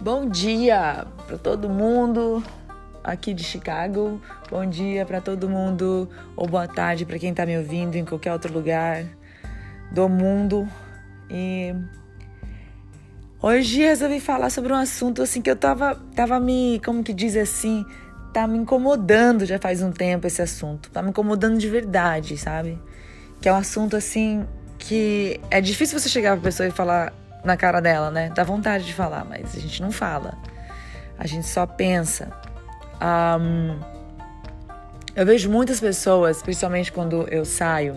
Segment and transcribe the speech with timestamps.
[0.00, 2.42] Bom dia para todo mundo
[3.04, 4.18] aqui de Chicago.
[4.50, 8.32] Bom dia para todo mundo ou boa tarde para quem está me ouvindo em qualquer
[8.32, 9.04] outro lugar
[9.92, 10.66] do mundo.
[11.28, 11.74] E
[13.42, 17.36] hoje resolvi falar sobre um assunto assim que eu tava tava me, como que diz
[17.36, 17.84] assim,
[18.32, 20.90] tá me incomodando já faz um tempo esse assunto.
[20.90, 22.78] Tá me incomodando de verdade, sabe?
[23.38, 24.46] Que é um assunto assim
[24.78, 27.12] que é difícil você chegar pra pessoa e falar
[27.44, 28.30] na cara dela, né?
[28.34, 30.34] Dá vontade de falar, mas a gente não fala.
[31.18, 32.30] A gente só pensa.
[33.00, 33.78] Um,
[35.14, 37.96] eu vejo muitas pessoas, principalmente quando eu saio,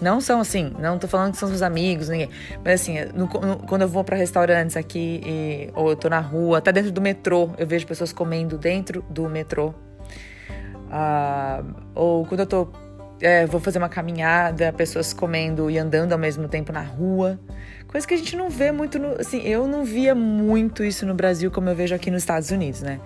[0.00, 2.28] não são assim, não tô falando que são seus amigos, ninguém.
[2.62, 6.20] Mas assim, no, no, quando eu vou para restaurantes aqui, e, ou eu tô na
[6.20, 9.68] rua, até dentro do metrô, eu vejo pessoas comendo dentro do metrô.
[10.88, 12.68] Uh, ou quando eu tô.
[13.20, 17.38] É, vou fazer uma caminhada, pessoas comendo e andando ao mesmo tempo na rua.
[17.88, 19.18] Coisa que a gente não vê muito no.
[19.18, 22.82] Assim, eu não via muito isso no Brasil como eu vejo aqui nos Estados Unidos,
[22.82, 23.00] né?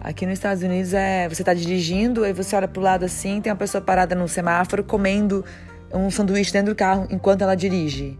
[0.00, 1.28] Aqui nos Estados Unidos é.
[1.28, 4.82] Você tá dirigindo, aí você olha pro lado assim, tem uma pessoa parada no semáforo
[4.82, 5.44] comendo
[5.92, 8.18] um sanduíche dentro do carro enquanto ela dirige.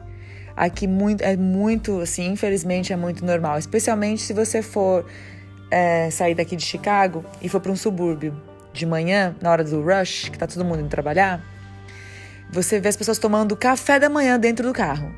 [0.55, 3.59] Aqui muito, é muito, assim, infelizmente é muito normal.
[3.59, 5.07] Especialmente se você for
[5.71, 9.83] é, sair daqui de Chicago e for para um subúrbio de manhã, na hora do
[9.83, 11.43] rush, que tá todo mundo indo trabalhar,
[12.51, 15.13] você vê as pessoas tomando café da manhã dentro do carro.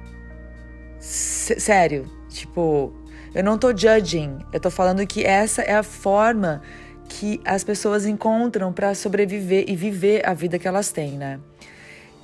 [0.98, 2.92] S sério, tipo,
[3.34, 6.62] eu não tô judging, eu tô falando que essa é a forma
[7.08, 11.40] que as pessoas encontram para sobreviver e viver a vida que elas têm, né?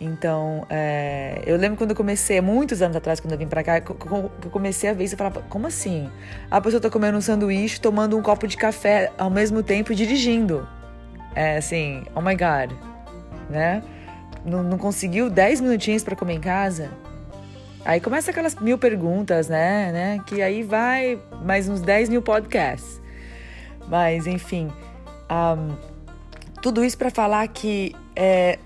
[0.01, 3.81] Então, é, eu lembro quando eu comecei, muitos anos atrás, quando eu vim pra cá,
[3.81, 6.09] que eu comecei a ver isso, eu falava, como assim?
[6.49, 10.67] A pessoa tá comendo um sanduíche, tomando um copo de café ao mesmo tempo dirigindo.
[11.39, 12.73] É assim, oh my God,
[13.49, 13.81] né?
[14.45, 16.91] Não, não conseguiu 10 minutinhos para comer em casa?
[17.85, 19.93] Aí começa aquelas mil perguntas, né?
[19.93, 20.21] né?
[20.27, 23.01] Que aí vai mais uns 10 mil podcasts.
[23.87, 24.69] Mas, enfim,
[25.31, 25.77] um,
[26.61, 28.59] tudo isso para falar que é,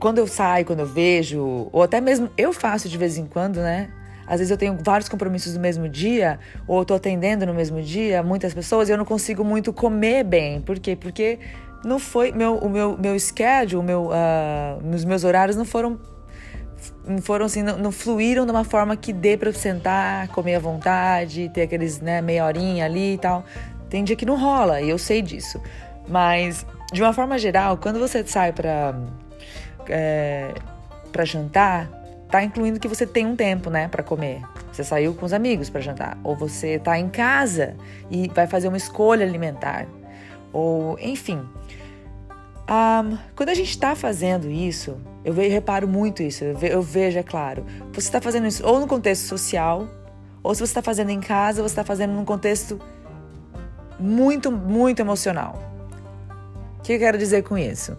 [0.00, 3.58] quando eu saio, quando eu vejo, ou até mesmo eu faço de vez em quando,
[3.58, 3.88] né?
[4.32, 7.82] Às vezes eu tenho vários compromissos no mesmo dia, ou eu tô atendendo no mesmo
[7.82, 10.58] dia muitas pessoas e eu não consigo muito comer bem.
[10.62, 10.96] Por quê?
[10.96, 11.38] Porque
[11.84, 16.00] não foi meu, o meu, meu schedule, meu, uh, os meus horários não foram
[17.20, 21.50] foram assim, não, não, fluíram de uma forma que dê para sentar, comer à vontade,
[21.50, 23.44] ter aqueles, né, meia horinha ali e tal.
[23.90, 25.60] Tem dia que não rola, e eu sei disso.
[26.08, 28.98] Mas, de uma forma geral, quando você sai para
[29.90, 30.54] é,
[31.12, 32.01] para jantar,
[32.32, 34.40] tá incluindo que você tem um tempo, né, para comer.
[34.72, 37.76] Você saiu com os amigos para jantar, ou você tá em casa
[38.10, 39.86] e vai fazer uma escolha alimentar,
[40.50, 41.46] ou enfim.
[42.62, 47.66] Um, quando a gente está fazendo isso, eu reparo muito isso, eu vejo, é claro,
[47.92, 49.86] você está fazendo isso ou no contexto social,
[50.42, 52.80] ou se você está fazendo em casa, você está fazendo num contexto
[54.00, 55.62] muito, muito emocional.
[56.78, 57.94] O que eu quero dizer com isso?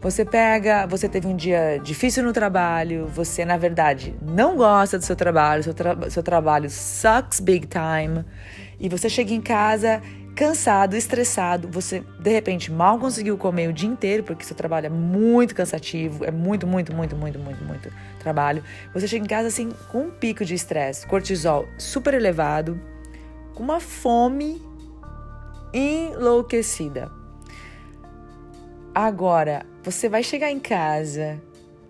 [0.00, 5.04] Você pega, você teve um dia difícil no trabalho, você na verdade não gosta do
[5.04, 8.24] seu trabalho, seu, tra seu trabalho sucks big time,
[8.78, 10.00] e você chega em casa
[10.34, 14.88] cansado, estressado, você de repente mal conseguiu comer o dia inteiro porque seu trabalho é
[14.88, 18.64] muito cansativo, é muito, muito, muito, muito, muito, muito trabalho.
[18.94, 22.80] Você chega em casa assim com um pico de estresse, cortisol super elevado,
[23.54, 24.62] com uma fome
[25.74, 27.19] enlouquecida.
[29.02, 31.40] Agora, você vai chegar em casa,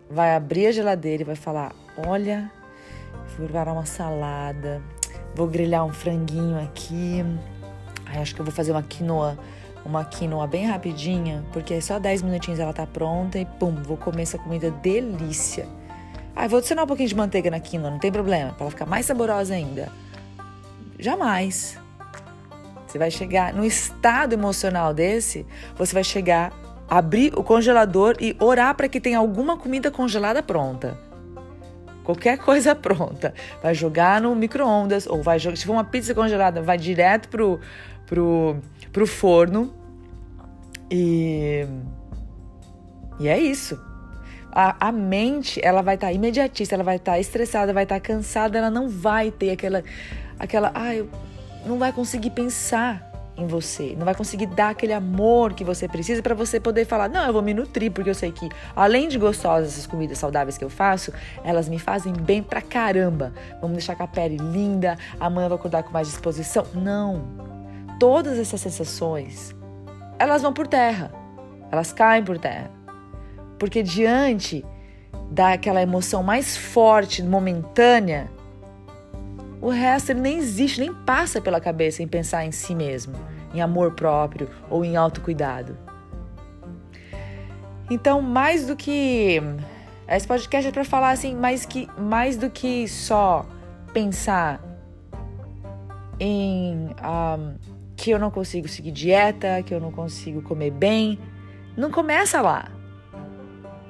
[0.08, 1.74] vai abrir a geladeira e vai falar:
[2.06, 2.48] Olha,
[3.36, 4.80] vou preparar uma salada,
[5.34, 7.24] vou grelhar um franguinho aqui.
[8.06, 9.36] Ai, acho que eu vou fazer uma quinoa,
[9.84, 14.22] uma quinoa bem rapidinha, porque só 10 minutinhos ela tá pronta e pum, vou comer
[14.22, 15.66] essa comida delícia.
[16.36, 18.86] Ai, vou adicionar um pouquinho de manteiga na quinoa, não tem problema, para ela ficar
[18.86, 19.90] mais saborosa ainda.
[20.96, 21.76] Jamais.
[22.86, 25.44] Você vai chegar no estado emocional desse,
[25.76, 30.98] você vai chegar abrir o congelador e orar para que tenha alguma comida congelada pronta.
[32.02, 33.32] Qualquer coisa pronta.
[33.62, 35.56] Vai jogar no micro-ondas ou vai jogar.
[35.56, 37.60] Se for uma pizza congelada, vai direto pro,
[38.06, 38.56] pro,
[38.92, 39.72] pro forno.
[40.90, 41.64] E.
[43.20, 43.80] E é isso.
[44.50, 47.96] A, a mente, ela vai estar tá imediatista, ela vai estar tá estressada, vai estar
[47.96, 49.84] tá cansada, ela não vai ter aquela.
[50.38, 51.08] aquela ah, eu
[51.64, 53.09] não vai conseguir pensar
[53.42, 57.08] em você, não vai conseguir dar aquele amor que você precisa para você poder falar:
[57.08, 60.58] "Não, eu vou me nutrir porque eu sei que além de gostosas essas comidas saudáveis
[60.58, 61.12] que eu faço,
[61.44, 63.32] elas me fazem bem pra caramba.
[63.60, 66.66] Vamos deixar com a pele linda, amanhã eu vou acordar com mais disposição".
[66.74, 67.24] Não.
[67.98, 69.54] Todas essas sensações,
[70.18, 71.12] elas vão por terra.
[71.70, 72.70] Elas caem por terra.
[73.58, 74.64] Porque diante
[75.30, 78.30] daquela emoção mais forte, momentânea,
[79.60, 83.14] o resto ele nem existe, nem passa pela cabeça em pensar em si mesmo,
[83.52, 85.76] em amor próprio ou em autocuidado.
[87.90, 89.42] Então, mais do que
[90.08, 93.44] esse podcast é para falar assim, mais que mais do que só
[93.92, 94.60] pensar
[96.18, 97.54] em um,
[97.96, 101.18] que eu não consigo seguir dieta, que eu não consigo comer bem,
[101.76, 102.70] não começa lá.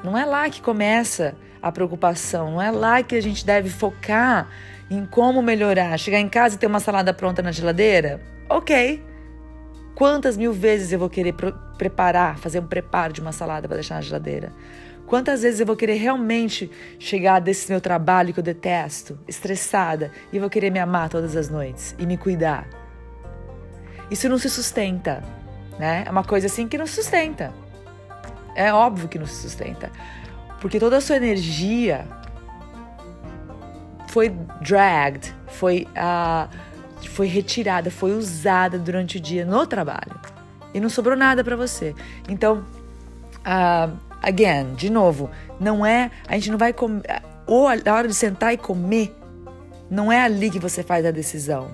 [0.02, 4.49] Não é lá que começa a preocupação, não é lá que a gente deve focar
[4.90, 5.96] em como melhorar.
[5.98, 8.20] Chegar em casa e ter uma salada pronta na geladeira?
[8.48, 9.02] Ok.
[9.94, 11.34] Quantas mil vezes eu vou querer
[11.78, 14.52] preparar, fazer um preparo de uma salada para deixar na geladeira?
[15.06, 20.38] Quantas vezes eu vou querer realmente chegar desse meu trabalho que eu detesto, estressada, e
[20.38, 22.69] vou querer me amar todas as noites e me cuidar?
[24.10, 25.22] Isso não se sustenta,
[25.78, 26.04] né?
[26.06, 27.52] É uma coisa assim que não se sustenta.
[28.54, 29.90] É óbvio que não se sustenta.
[30.60, 32.06] Porque toda a sua energia
[34.10, 34.28] foi
[34.60, 36.48] dragged, foi, uh,
[37.10, 40.18] foi retirada, foi usada durante o dia no trabalho.
[40.74, 41.94] E não sobrou nada para você.
[42.28, 42.64] Então,
[43.38, 45.30] uh, again, de novo,
[45.60, 46.10] não é.
[46.26, 47.02] A gente não vai comer.
[47.46, 49.16] Ou na hora de sentar e comer,
[49.88, 51.70] não é ali que você faz a decisão.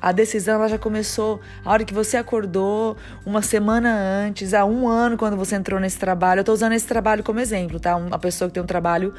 [0.00, 2.96] A decisão ela já começou a hora que você acordou,
[3.26, 6.38] uma semana antes, há um ano quando você entrou nesse trabalho.
[6.38, 7.96] Eu estou usando esse trabalho como exemplo, tá?
[7.96, 9.12] Uma pessoa que tem um trabalho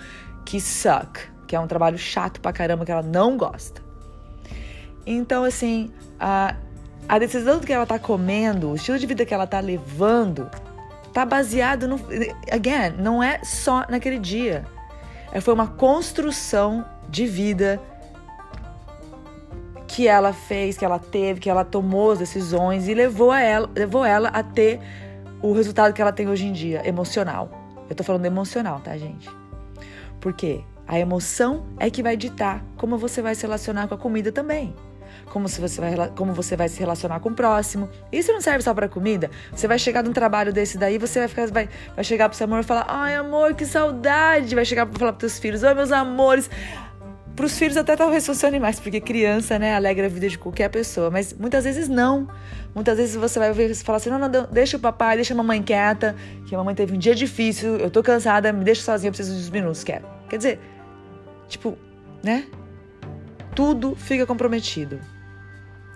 [0.46, 1.20] que suck,
[1.50, 3.82] que é um trabalho chato pra caramba, que ela não gosta.
[5.04, 6.56] Então, assim, a,
[7.08, 10.48] a decisão do que ela tá comendo, o estilo de vida que ela tá levando,
[11.12, 11.96] tá baseado no.
[12.52, 14.64] Again, não é só naquele dia.
[15.32, 17.82] É, foi uma construção de vida
[19.88, 23.68] que ela fez, que ela teve, que ela tomou as decisões e levou, a ela,
[23.76, 24.80] levou ela a ter
[25.42, 27.50] o resultado que ela tem hoje em dia, emocional.
[27.90, 29.28] Eu tô falando emocional, tá, gente?
[30.22, 30.64] Por quê?
[30.90, 34.74] A emoção é que vai ditar como você vai se relacionar com a comida também.
[35.26, 37.88] Como, se você vai, como você vai se relacionar com o próximo.
[38.12, 39.30] Isso não serve só para comida.
[39.54, 42.46] Você vai chegar num trabalho desse daí, você vai, ficar, vai, vai chegar pro seu
[42.46, 44.56] amor e falar: Ai, amor, que saudade.
[44.56, 46.50] Vai chegar pra falar pros teus filhos: Oi, meus amores.
[47.36, 50.70] Para os filhos até talvez funcione mais, porque criança, né, alegra a vida de qualquer
[50.70, 52.28] pessoa, mas muitas vezes não.
[52.74, 55.62] Muitas vezes você vai ouvir falar assim: não, não, deixa o papai, deixa a mamãe
[55.62, 56.16] quieta,
[56.48, 59.38] que a mamãe teve um dia difícil, eu tô cansada, me deixa sozinha, eu preciso
[59.38, 60.06] de uns minutos, quero.
[60.28, 60.60] Quer dizer,
[61.50, 61.78] tipo,
[62.24, 62.48] né?
[63.54, 65.00] Tudo fica comprometido.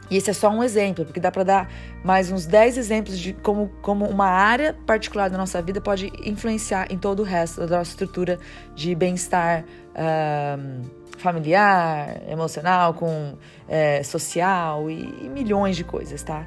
[0.09, 1.71] E esse é só um exemplo, porque dá para dar
[2.03, 6.91] mais uns 10 exemplos de como, como uma área particular da nossa vida pode influenciar
[6.91, 8.37] em todo o resto da nossa estrutura
[8.75, 9.63] de bem-estar.
[9.95, 16.45] Um, familiar, emocional, com é, social e, e, milhões de coisas, tá?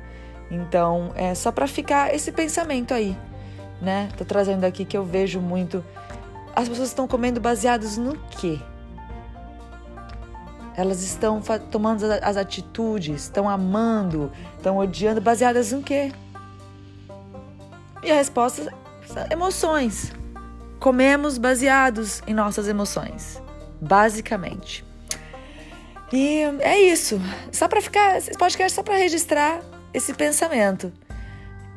[0.50, 3.16] Então, é só para ficar esse pensamento aí,
[3.80, 4.08] né?
[4.18, 5.82] Tô trazendo aqui que eu vejo muito.
[6.54, 8.60] As pessoas estão comendo baseados no quê?
[10.76, 11.40] Elas estão
[11.70, 16.12] tomando as atitudes, estão amando, estão odiando, baseadas no quê?
[18.02, 18.72] E a resposta
[19.06, 20.12] são emoções.
[20.78, 23.40] Comemos baseados em nossas emoções
[23.80, 24.84] basicamente.
[26.12, 27.20] E é isso.
[27.52, 29.60] Só para ficar, esse podcast é só para registrar
[29.92, 30.92] esse pensamento.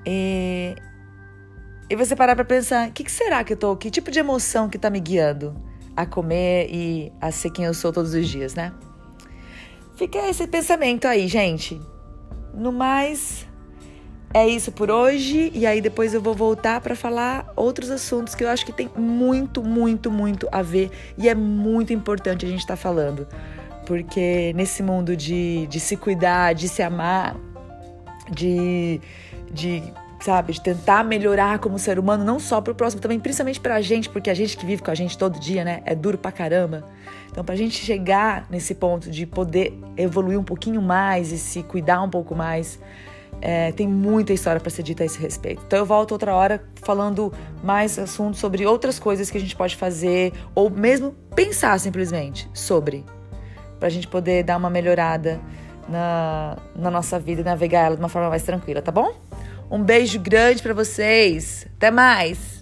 [0.05, 0.75] E,
[1.89, 4.19] e você parar para pensar, o que, que, será que eu tô, que tipo de
[4.19, 5.55] emoção que tá me guiando
[5.95, 8.71] a comer e a ser quem eu sou todos os dias, né?
[9.99, 11.81] Fica esse pensamento aí, gente.
[12.53, 13.45] No mais,
[14.33, 18.41] é isso por hoje e aí depois eu vou voltar para falar outros assuntos que
[18.41, 22.61] eu acho que tem muito, muito, muito a ver e é muito importante a gente
[22.61, 23.27] estar tá falando.
[23.85, 27.35] Porque nesse mundo de, de se cuidar, de se amar,
[28.31, 29.01] de,
[29.51, 29.83] de
[30.19, 33.75] sabe, de tentar melhorar como ser humano, não só para o próximo, também principalmente para
[33.75, 36.17] a gente, porque a gente que vive com a gente todo dia, né, é duro
[36.17, 36.83] pra caramba.
[37.31, 41.63] Então, para a gente chegar nesse ponto de poder evoluir um pouquinho mais e se
[41.63, 42.79] cuidar um pouco mais,
[43.41, 45.61] é, tem muita história para ser dita a esse respeito.
[45.65, 47.33] Então eu volto outra hora falando
[47.63, 53.05] mais assuntos sobre outras coisas que a gente pode fazer ou mesmo pensar simplesmente sobre,
[53.77, 55.39] para a gente poder dar uma melhorada
[55.87, 59.28] na, na nossa vida e navegar ela de uma forma mais tranquila, tá bom?
[59.69, 61.67] Um beijo grande para vocês.
[61.77, 62.58] Até mais.